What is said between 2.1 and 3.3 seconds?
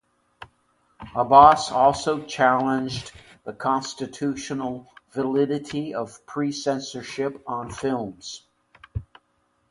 challenged